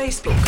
Facebook. 0.00 0.39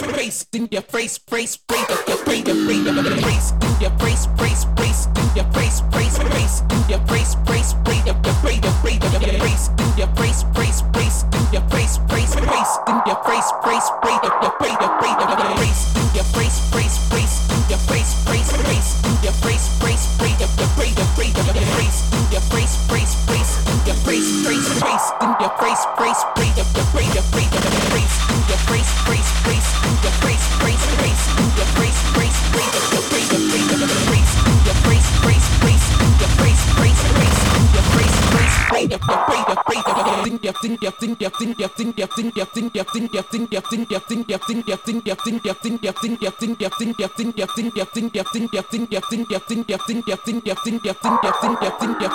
Face, 0.00 0.46
in 0.52 0.68
your 0.70 0.82
face, 0.82 1.18
face, 1.18 1.56
face, 1.56 1.97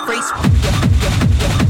face 0.06 1.63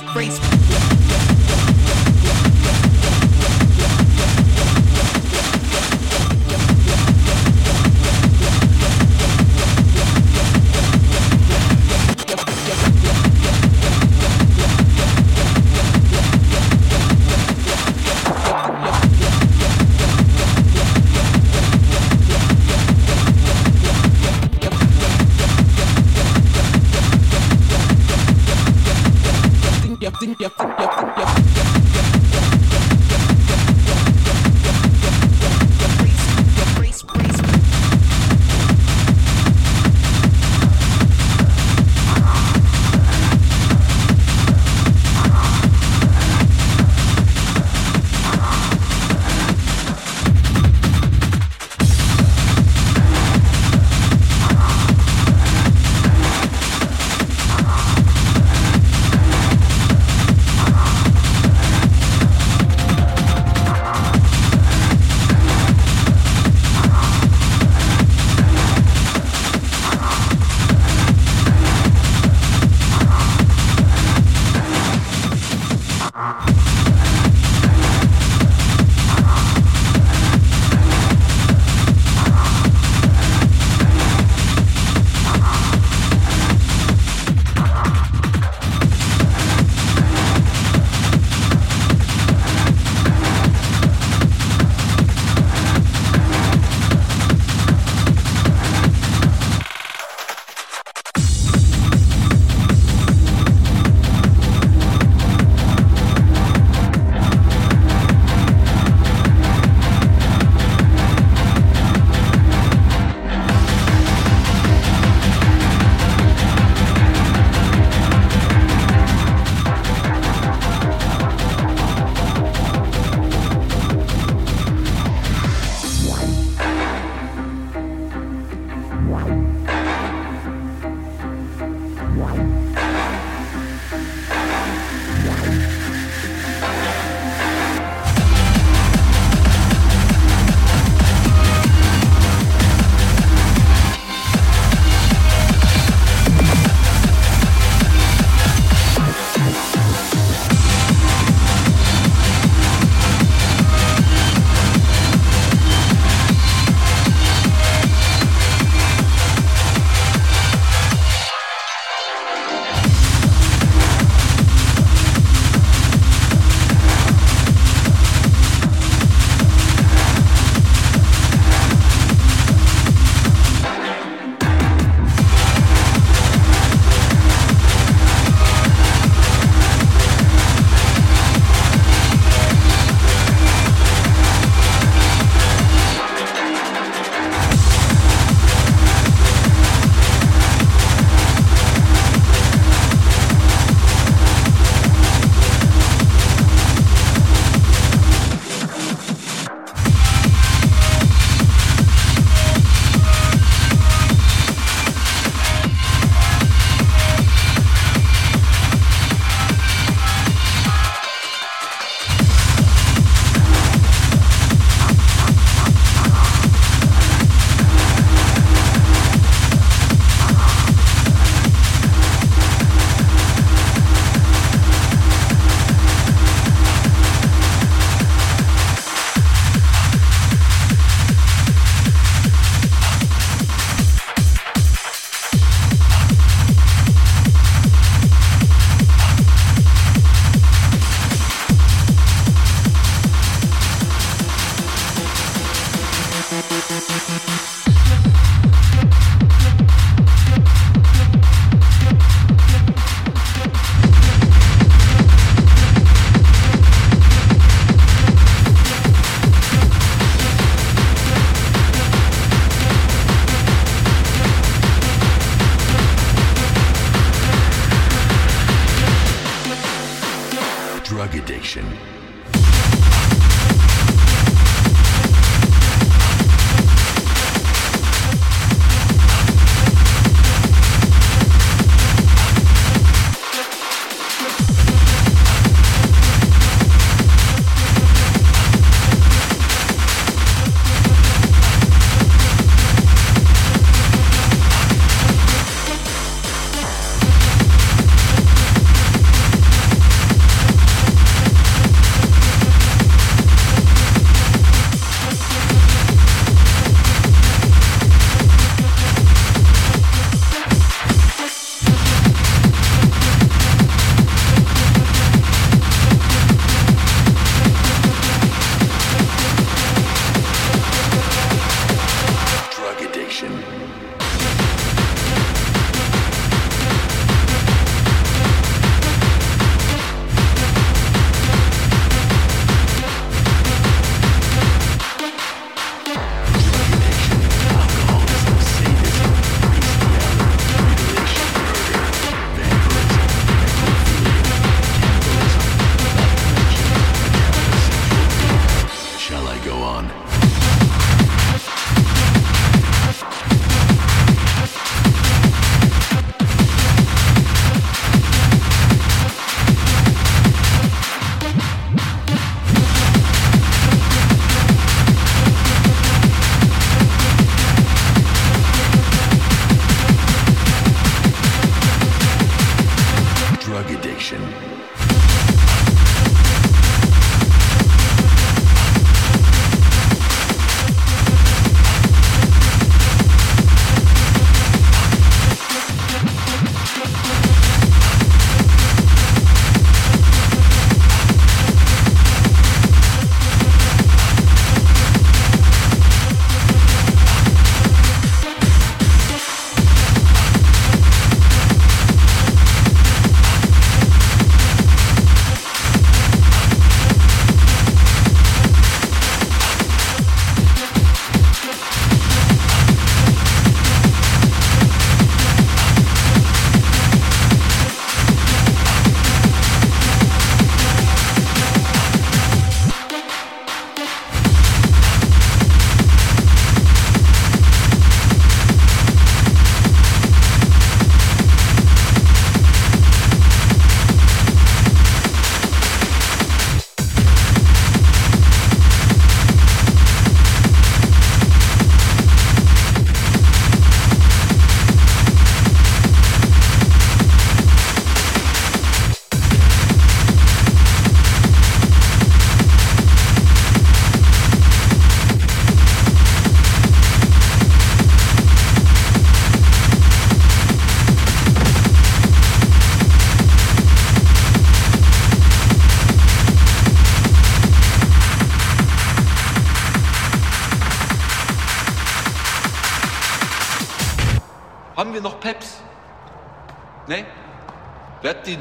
disgrace. 0.00 0.87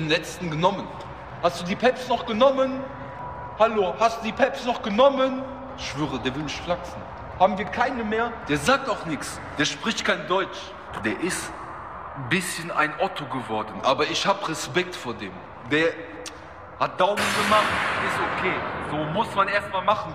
Letzten 0.07 0.49
genommen? 0.49 0.87
Hast 1.43 1.61
du 1.61 1.65
die 1.65 1.75
Peps 1.75 2.07
noch 2.07 2.25
genommen? 2.25 2.81
Hallo, 3.59 3.93
hast 3.99 4.19
du 4.21 4.25
die 4.25 4.31
Peps 4.31 4.65
noch 4.65 4.81
genommen? 4.81 5.43
Ich 5.77 5.89
schwöre, 5.89 6.19
der 6.19 6.33
will 6.35 6.43
mich 6.43 6.59
flachsen. 6.61 7.01
Haben 7.39 7.57
wir 7.57 7.65
keine 7.65 8.03
mehr? 8.03 8.31
Der 8.49 8.57
sagt 8.57 8.89
auch 8.89 9.05
nichts. 9.05 9.39
Der 9.57 9.65
spricht 9.65 10.03
kein 10.03 10.27
Deutsch. 10.27 10.57
Der 11.05 11.19
ist 11.21 11.51
ein 12.15 12.29
bisschen 12.29 12.71
ein 12.71 12.91
Otto 12.99 13.25
geworden. 13.25 13.73
Aber 13.83 14.05
ich 14.05 14.25
habe 14.25 14.47
Respekt 14.49 14.95
vor 14.95 15.13
dem. 15.13 15.31
Der 15.71 15.93
hat 16.79 16.99
Daumen 16.99 17.15
gemacht, 17.43 17.65
ist 18.07 18.19
okay. 18.37 18.53
So 18.89 18.97
muss 19.13 19.33
man 19.35 19.47
erstmal 19.47 19.83
machen. 19.83 20.13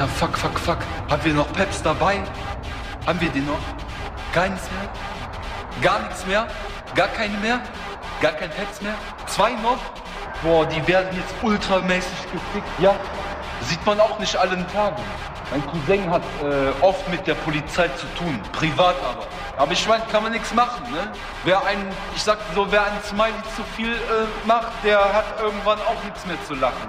Alter. 0.00 0.08
Fuck, 0.14 0.38
fuck, 0.38 0.58
fuck. 0.58 0.78
Haben 1.10 1.24
wir 1.24 1.34
noch 1.34 1.52
Peps 1.52 1.82
dabei? 1.82 2.22
Haben 3.06 3.20
wir 3.20 3.28
die 3.30 3.40
noch? 3.40 3.58
Nichts 4.34 4.70
mehr? 4.70 4.88
Gar 5.82 6.00
nichts 6.00 6.26
mehr? 6.26 6.46
Gar 6.94 7.08
keine 7.08 7.36
mehr? 7.38 7.60
Gar 8.22 8.32
kein 8.32 8.50
Peps 8.50 8.80
mehr? 8.80 8.94
Zwei 9.26 9.50
noch? 9.50 9.78
Boah, 10.42 10.64
die 10.64 10.86
werden 10.86 11.08
jetzt 11.14 11.34
ultramäßig 11.42 12.32
gefickt. 12.32 12.68
Ja, 12.78 12.94
sieht 13.62 13.84
man 13.84 14.00
auch 14.00 14.18
nicht 14.18 14.34
allen 14.36 14.66
Tagen. 14.68 15.02
Mein 15.50 15.66
Cousin 15.66 16.10
hat 16.10 16.22
äh, 16.42 16.82
oft 16.82 17.06
mit 17.10 17.26
der 17.26 17.34
Polizei 17.34 17.88
zu 17.88 18.06
tun, 18.16 18.40
privat 18.52 18.94
aber. 19.02 19.26
Aber 19.58 19.72
ich 19.72 19.86
meine, 19.86 20.04
kann 20.04 20.22
man 20.22 20.32
nichts 20.32 20.54
machen, 20.54 20.90
ne? 20.92 21.12
Wer 21.44 21.62
ein, 21.66 21.88
ich 22.14 22.22
sag 22.22 22.38
so, 22.54 22.70
wer 22.70 22.84
ein 22.84 23.02
Smiley 23.04 23.42
zu 23.56 23.62
viel 23.76 23.92
äh, 23.92 24.46
macht, 24.46 24.72
der 24.84 25.00
hat 25.12 25.26
irgendwann 25.42 25.78
auch 25.80 26.02
nichts 26.04 26.24
mehr 26.24 26.42
zu 26.46 26.54
lachen. 26.54 26.88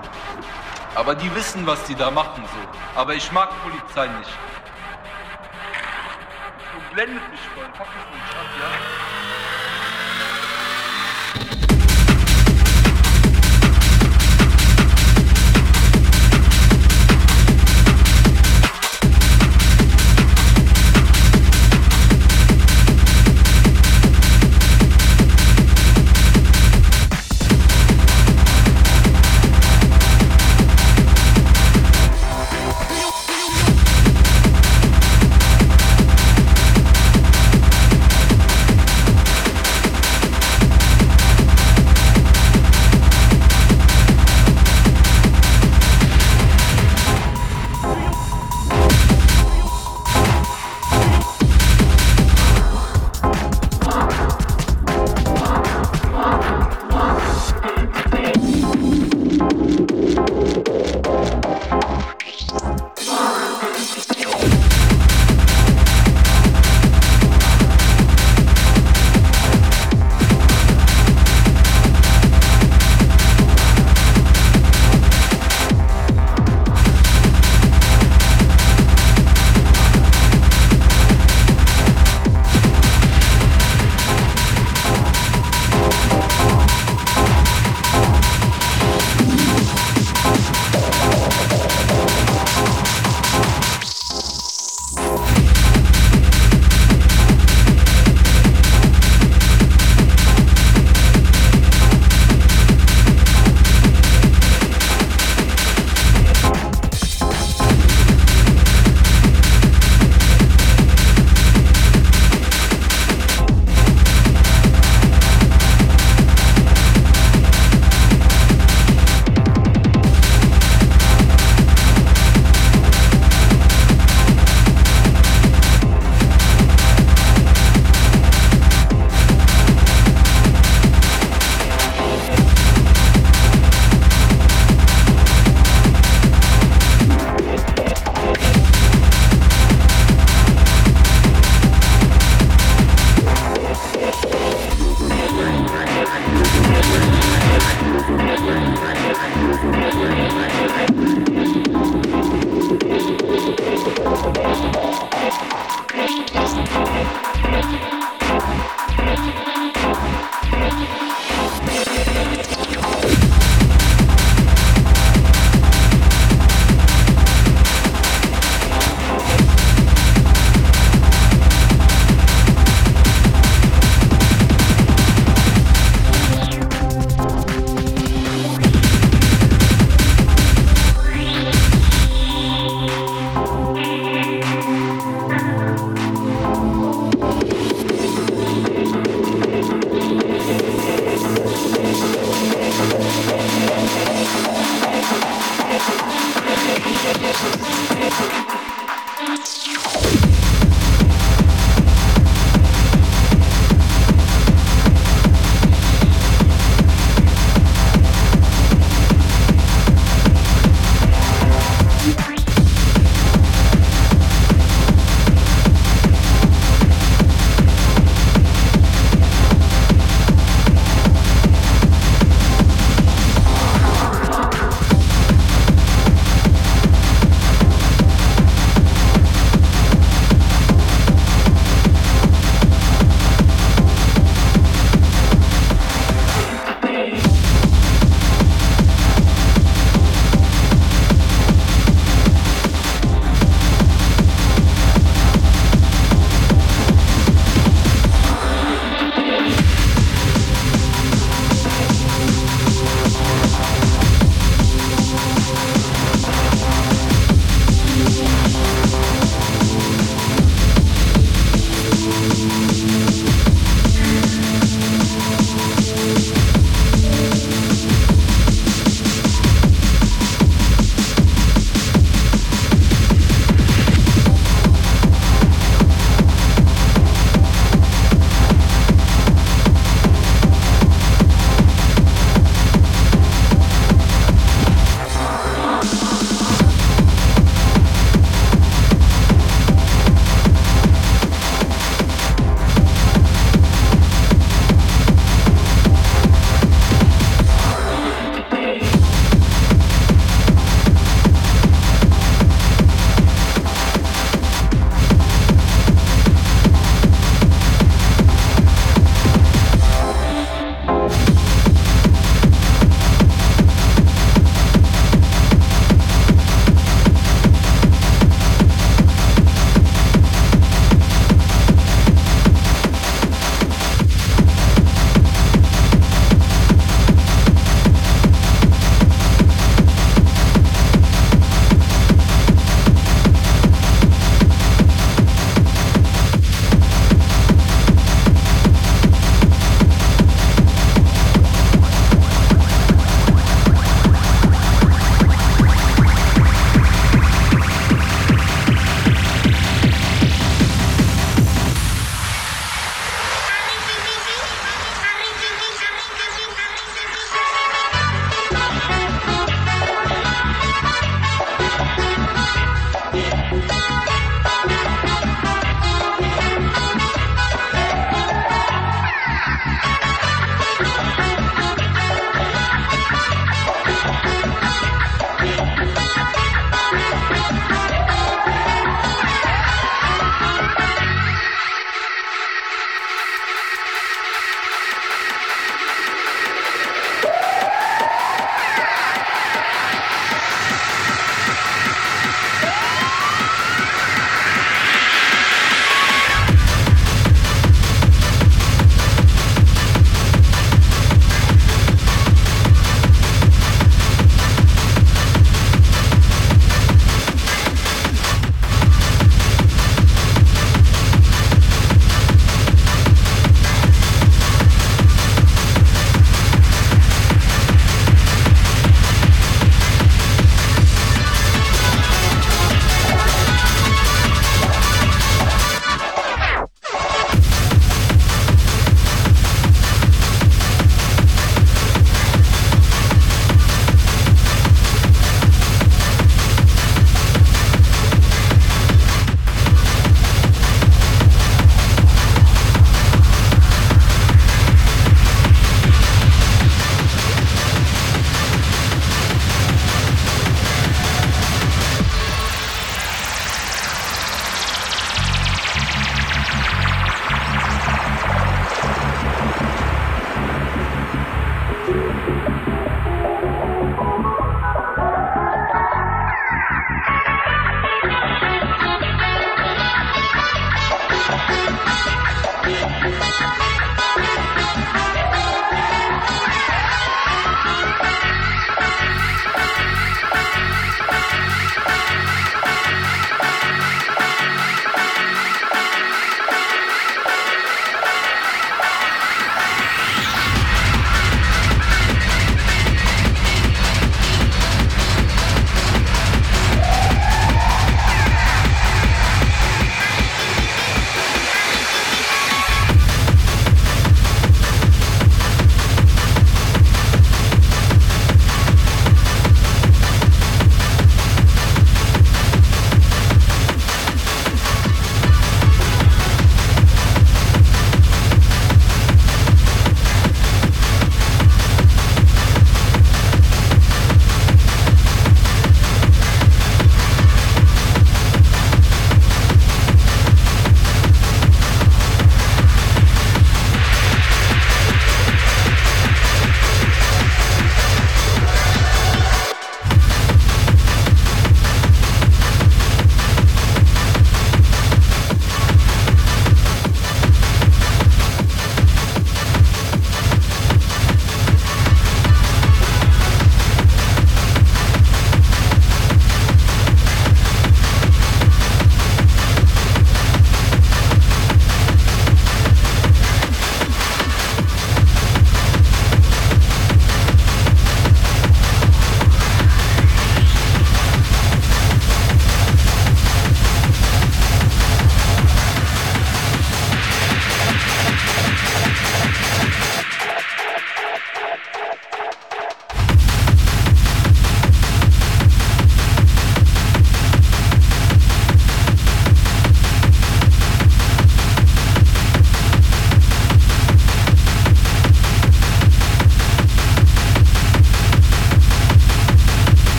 Aber 0.96 1.16
die 1.16 1.34
wissen, 1.36 1.66
was 1.66 1.84
die 1.86 1.96
da 1.96 2.12
machen, 2.12 2.44
so. 2.46 3.00
Aber 3.00 3.14
ich 3.16 3.32
mag 3.32 3.50
Polizei 3.64 4.08
nicht. 4.08 4.30
Du 6.74 6.94
blendet 6.94 7.30
mich 7.32 7.40
voll. 7.56 7.64
Fuck 7.78 7.88
das 7.88 8.06
nicht 8.14 8.36
ab, 8.36 8.46
ja? 8.60 9.41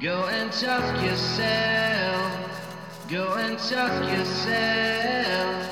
Go 0.00 0.24
and 0.28 0.50
talk 0.50 1.04
yourself. 1.04 2.32
Go 3.06 3.34
and 3.34 3.58
talk 3.58 3.92
yourself. 4.08 5.69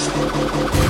Thank 0.00 0.84
you. 0.84 0.89